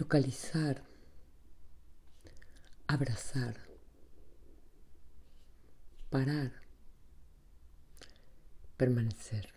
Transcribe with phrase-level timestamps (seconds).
[0.00, 0.82] localizar,
[2.86, 3.54] abrazar,
[6.08, 6.52] parar,
[8.78, 9.52] permanecer.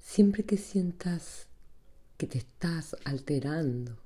[0.00, 1.46] Siempre que sientas
[2.18, 3.96] que te estás alterando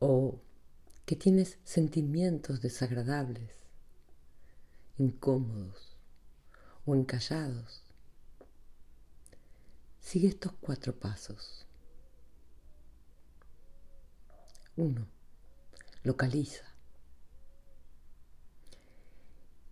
[0.00, 0.38] o
[1.06, 3.54] que tienes sentimientos desagradables,
[4.98, 5.96] incómodos
[6.84, 7.87] o encallados,
[10.08, 11.66] sigue estos cuatro pasos.
[14.74, 15.06] Uno,
[16.02, 16.64] localiza.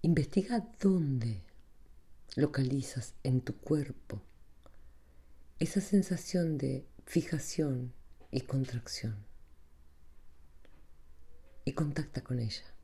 [0.03, 1.43] Investiga dónde
[2.35, 4.21] localizas en tu cuerpo
[5.59, 7.95] esa sensación de fijación
[8.31, 9.17] y contracción
[11.65, 12.75] y contacta con ella.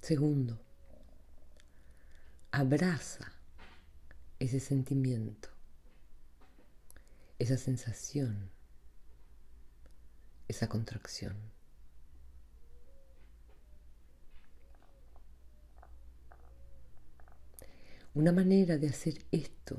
[0.00, 0.58] Segundo,
[2.52, 3.37] abraza
[4.38, 5.48] ese sentimiento,
[7.38, 8.50] esa sensación,
[10.46, 11.36] esa contracción.
[18.14, 19.76] Una manera de hacer esto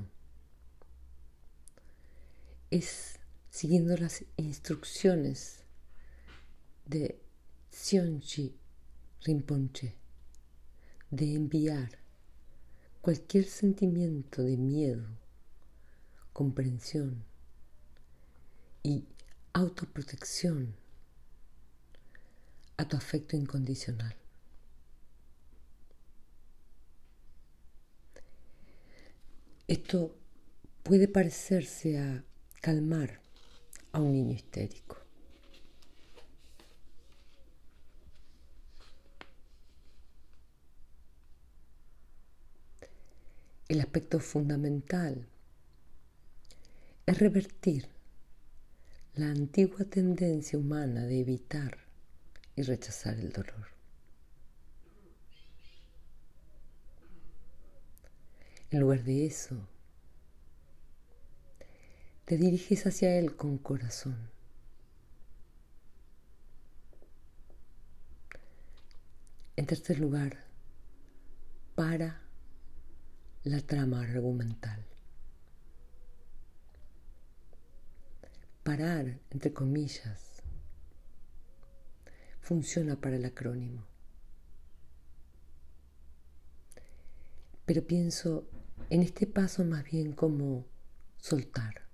[2.69, 5.63] es siguiendo las instrucciones
[6.85, 7.21] de
[7.69, 8.55] Sionchi
[9.21, 9.95] Rinpoche
[11.09, 11.99] de enviar
[13.01, 15.07] cualquier sentimiento de miedo,
[16.33, 17.23] comprensión
[18.83, 19.05] y
[19.53, 20.75] autoprotección
[22.77, 24.15] a tu afecto incondicional.
[29.67, 30.15] Esto
[30.83, 32.23] puede parecerse a
[32.61, 33.21] calmar
[33.91, 34.98] a un niño histérico.
[43.79, 45.25] El aspecto fundamental
[47.05, 47.87] es revertir
[49.15, 51.77] la antigua tendencia humana de evitar
[52.57, 53.67] y rechazar el dolor.
[58.69, 59.55] En lugar de eso,
[62.25, 64.29] te diriges hacia Él con corazón.
[69.55, 70.43] En tercer lugar,
[71.75, 72.28] para
[73.43, 74.85] la trama argumental.
[78.63, 80.43] Parar, entre comillas,
[82.41, 83.85] funciona para el acrónimo.
[87.65, 88.47] Pero pienso
[88.89, 90.65] en este paso más bien como
[91.17, 91.89] soltar.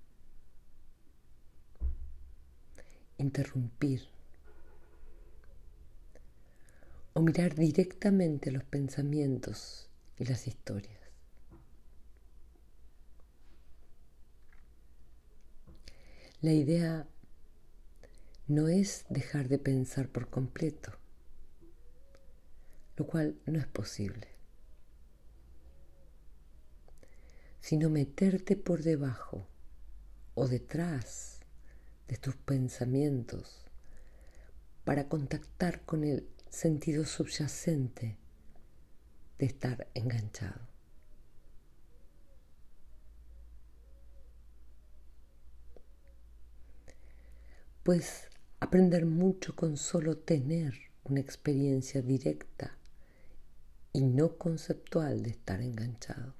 [3.17, 4.01] interrumpir
[7.13, 11.04] o mirar directamente los pensamientos y las historias.
[16.45, 17.07] La idea
[18.45, 20.91] no es dejar de pensar por completo,
[22.97, 24.27] lo cual no es posible,
[27.61, 29.47] sino meterte por debajo
[30.35, 31.39] o detrás
[32.07, 33.65] de tus pensamientos
[34.83, 38.19] para contactar con el sentido subyacente
[39.39, 40.74] de estar enganchado.
[47.85, 48.27] Puedes
[48.59, 50.73] aprender mucho con solo tener
[51.05, 52.77] una experiencia directa
[53.93, 56.33] y no conceptual de estar enganchado.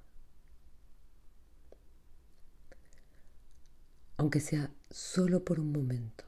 [4.18, 6.24] aunque sea solo por un momento.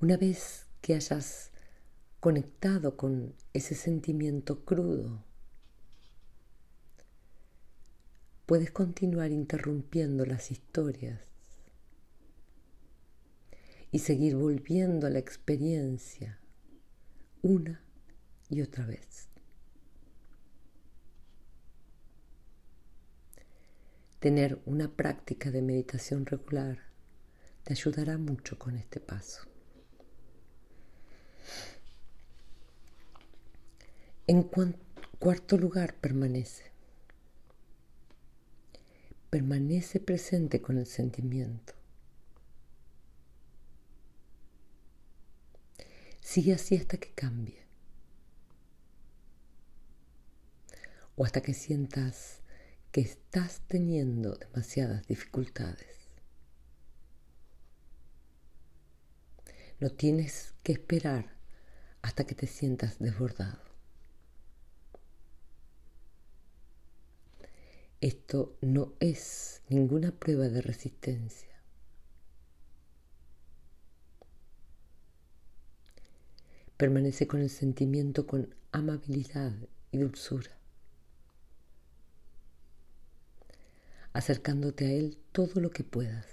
[0.00, 1.50] Una vez que hayas
[2.20, 5.24] conectado con ese sentimiento crudo,
[8.46, 11.20] puedes continuar interrumpiendo las historias
[13.90, 16.38] y seguir volviendo a la experiencia
[17.42, 17.82] una
[18.48, 19.28] y otra vez.
[24.20, 26.78] Tener una práctica de meditación regular
[27.64, 29.42] te ayudará mucho con este paso.
[34.28, 34.48] En
[35.18, 36.75] cuarto lugar, permanece.
[39.36, 41.74] Permanece presente con el sentimiento.
[46.22, 47.58] Sigue así hasta que cambie.
[51.16, 52.40] O hasta que sientas
[52.92, 56.08] que estás teniendo demasiadas dificultades.
[59.80, 61.36] No tienes que esperar
[62.00, 63.65] hasta que te sientas desbordado.
[68.06, 71.60] Esto no es ninguna prueba de resistencia.
[76.76, 79.54] Permanece con el sentimiento con amabilidad
[79.90, 80.56] y dulzura,
[84.12, 86.28] acercándote a Él todo lo que puedas.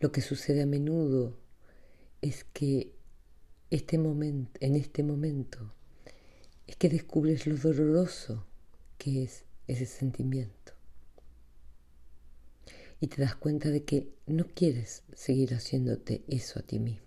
[0.00, 1.36] Lo que sucede a menudo
[2.22, 2.93] es que
[3.74, 5.72] este momento, en este momento
[6.66, 8.46] es que descubres lo doloroso
[8.98, 10.72] que es ese sentimiento.
[13.00, 17.04] Y te das cuenta de que no quieres seguir haciéndote eso a ti mismo.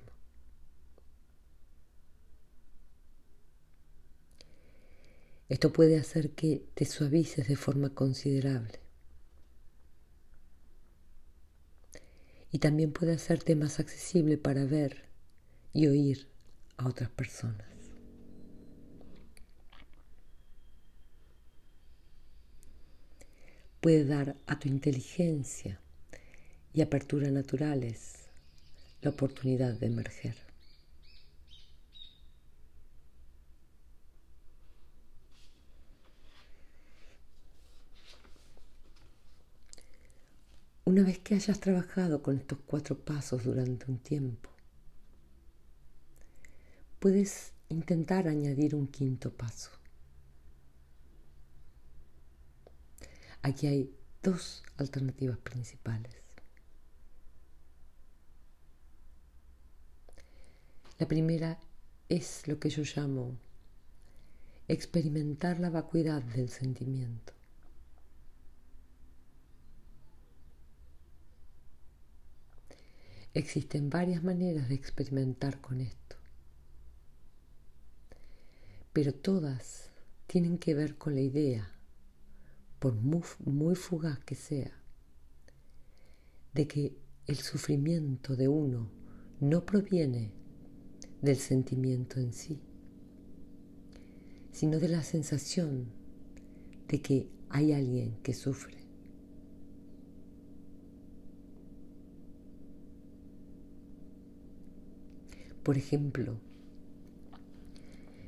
[5.49, 8.79] Esto puede hacer que te suavices de forma considerable.
[12.51, 15.03] y también puede hacerte más accesible para ver
[15.73, 16.27] y oír
[16.77, 17.67] a otras personas.
[23.81, 25.79] Puede dar a tu inteligencia
[26.73, 28.27] y apertura naturales
[29.01, 30.35] la oportunidad de emerger.
[40.85, 44.49] Una vez que hayas trabajado con estos cuatro pasos durante un tiempo,
[46.99, 49.71] puedes intentar añadir un quinto paso.
[53.41, 56.15] Aquí hay dos alternativas principales.
[60.97, 61.59] La primera
[62.09, 63.37] es lo que yo llamo
[64.67, 67.33] experimentar la vacuidad del sentimiento.
[73.33, 76.06] Existen varias maneras de experimentar con esto,
[78.97, 79.91] pero todas
[80.25, 81.71] tienen que ver con la idea,
[82.79, 84.71] por muy, fugaz que sea,
[86.55, 86.97] de que
[87.27, 88.89] el sufrimiento de uno
[89.39, 90.31] no proviene
[91.21, 92.59] del sentimiento en sí,
[94.51, 95.91] sino de la sensación
[96.87, 98.79] de que hay alguien que sufre.
[105.61, 106.39] Por ejemplo,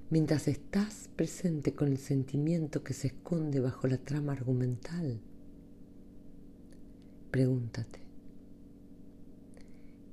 [0.10, 5.20] mientras estás presente con el sentimiento que se esconde bajo la trama argumental,
[7.32, 8.00] pregúntate,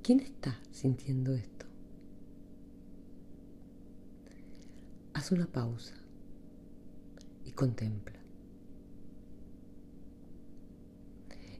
[0.03, 1.65] ¿quién está sintiendo esto?
[5.13, 5.95] Haz una pausa
[7.43, 8.19] y contempla.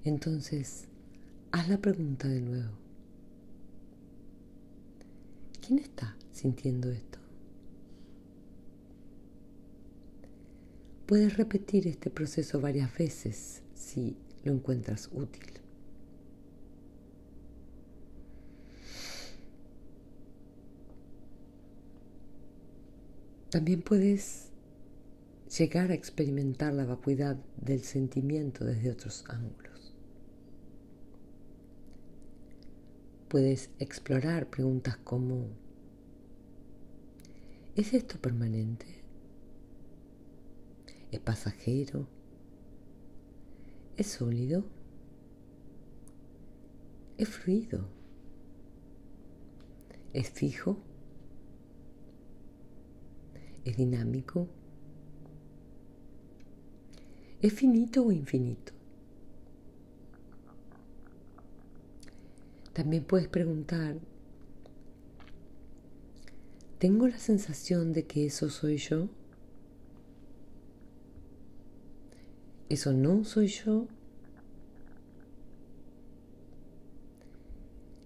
[0.04, 0.88] Entonces,
[1.52, 2.72] haz la pregunta de nuevo.
[5.60, 7.17] ¿Quién está sintiendo esto?
[11.08, 15.42] Puedes repetir este proceso varias veces si lo encuentras útil.
[23.50, 24.50] También puedes
[25.58, 29.94] llegar a experimentar la vacuidad del sentimiento desde otros ángulos.
[33.30, 35.48] Puedes explorar preguntas como,
[37.78, 39.07] ¿es esto permanente?
[41.12, 42.08] ¿Es pasajero?
[43.96, 44.66] ¿Es sólido?
[47.18, 47.88] ¿Es fluido?
[50.14, 50.78] ¿Es fijo?
[53.66, 54.48] ¿Es dinámico?
[57.42, 58.74] ¿Es finito o infinito?
[62.74, 63.98] También puedes preguntar,
[66.78, 69.10] ¿tengo la sensación de que eso soy yo?
[72.70, 73.88] ¿Eso no soy yo?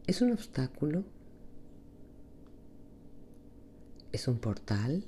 [0.06, 1.04] ¿Es un obstáculo?
[4.12, 5.04] ¿Es un portal?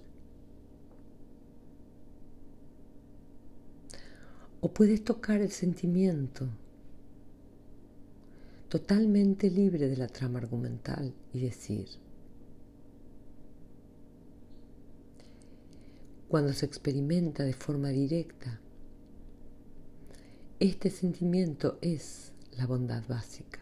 [4.61, 6.47] ¿O puedes tocar el sentimiento
[8.69, 11.85] totalmente libre de la trama argumental y decir,
[16.27, 18.59] cuando se experimenta de forma directa,
[20.69, 23.59] este sentimiento es la bondad básica.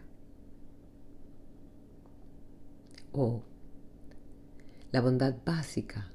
[3.11, 3.41] O
[4.91, 6.11] la bondad básica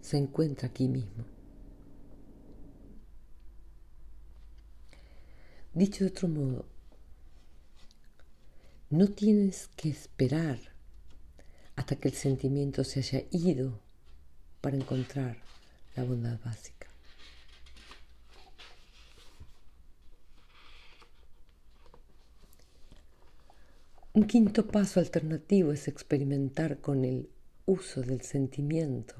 [0.00, 1.24] se encuentra aquí mismo.
[5.72, 6.66] Dicho de otro modo,
[8.90, 10.58] no tienes que esperar
[11.76, 13.78] hasta que el sentimiento se haya ido
[14.60, 15.36] para encontrar
[15.94, 16.77] la bondad básica.
[24.18, 27.30] Un quinto paso alternativo es experimentar con el
[27.66, 29.14] uso del sentimiento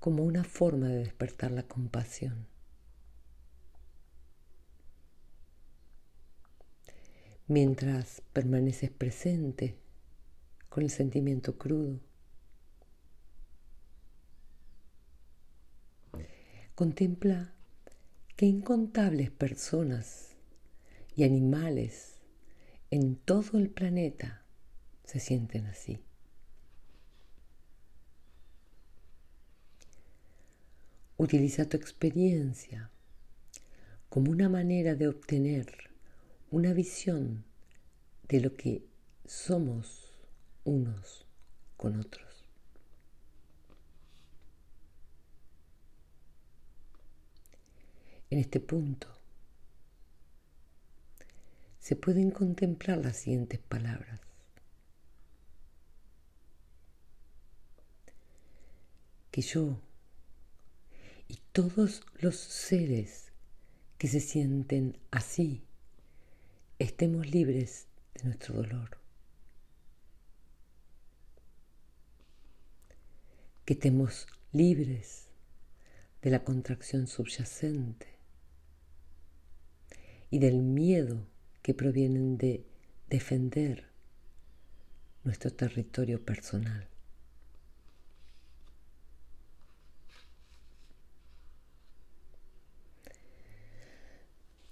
[0.00, 2.48] como una forma de despertar la compasión.
[7.46, 9.76] Mientras permaneces presente
[10.68, 12.00] con el sentimiento crudo,
[16.74, 17.54] contempla
[18.34, 20.30] que incontables personas
[21.14, 22.13] y animales
[22.94, 24.44] en todo el planeta
[25.02, 25.98] se sienten así.
[31.16, 32.92] Utiliza tu experiencia
[34.08, 35.90] como una manera de obtener
[36.52, 37.42] una visión
[38.28, 38.86] de lo que
[39.24, 40.12] somos
[40.62, 41.26] unos
[41.76, 42.44] con otros.
[48.30, 49.08] En este punto,
[51.84, 54.18] se pueden contemplar las siguientes palabras.
[59.30, 59.78] Que yo
[61.28, 63.34] y todos los seres
[63.98, 65.62] que se sienten así
[66.78, 68.98] estemos libres de nuestro dolor.
[73.66, 75.26] Que estemos libres
[76.22, 78.08] de la contracción subyacente
[80.30, 81.33] y del miedo
[81.64, 82.62] que provienen de
[83.08, 83.86] defender
[85.24, 86.86] nuestro territorio personal.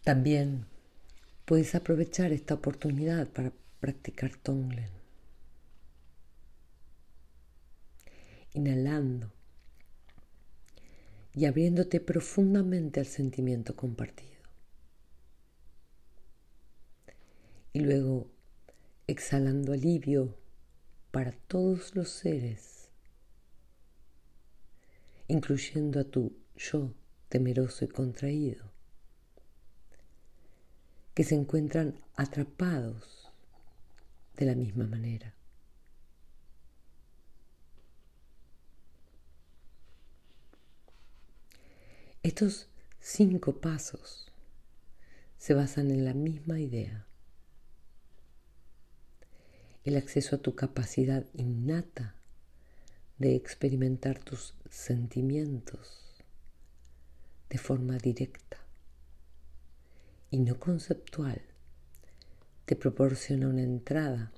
[0.05, 0.67] También
[1.47, 4.91] puedes aprovechar esta oportunidad para practicar Tonglen.
[8.53, 9.33] Inhalando
[11.35, 14.32] y abriéndote profundamente al sentimiento compartido.
[17.73, 18.31] Y luego
[19.07, 20.37] exhalando alivio
[21.11, 22.91] para todos los seres,
[25.29, 26.93] incluyendo a tu yo
[27.29, 28.71] temeroso y contraído,
[31.15, 33.31] que se encuentran atrapados
[34.37, 35.35] de la misma manera.
[42.23, 42.69] Estos
[43.01, 44.31] cinco pasos
[45.39, 47.07] se basan en la misma idea
[49.85, 52.15] el acceso a tu capacidad innata
[53.19, 56.15] de experimentar tus sentimientos
[57.51, 58.59] de forma directa
[60.31, 61.43] y no conceptual
[62.65, 64.33] te proporciona una entrada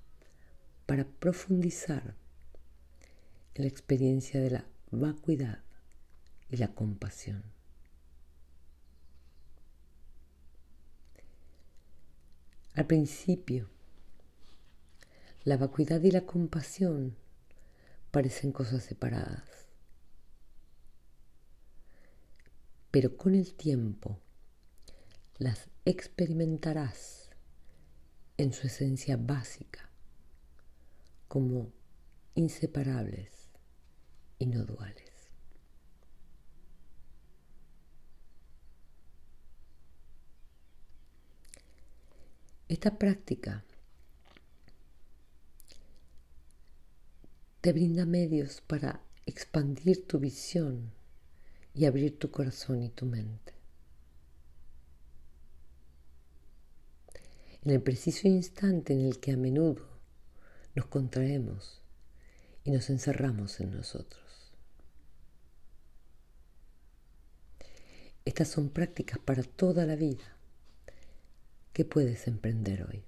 [0.86, 2.16] para profundizar
[3.54, 5.62] en la experiencia de la vacuidad
[6.50, 7.44] y la compasión.
[12.74, 13.70] Al principio,
[15.44, 17.16] la vacuidad y la compasión
[18.10, 19.68] parecen cosas separadas.
[22.90, 24.18] Pero con el tiempo
[25.38, 27.30] las experimentarás
[28.38, 29.90] en su esencia básica
[31.28, 31.72] como
[32.34, 33.50] inseparables
[34.38, 35.12] y no duales.
[42.68, 43.62] Esta práctica
[47.64, 50.92] te brinda medios para expandir tu visión
[51.72, 53.54] y abrir tu corazón y tu mente.
[57.62, 59.82] En el preciso instante en el que a menudo
[60.74, 61.80] nos contraemos
[62.64, 64.52] y nos encerramos en nosotros.
[68.26, 70.36] Estas son prácticas para toda la vida
[71.72, 73.06] que puedes emprender hoy.